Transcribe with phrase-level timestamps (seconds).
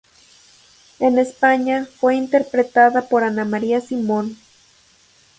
[0.97, 4.35] En España fue interpretada por Ana María Simón.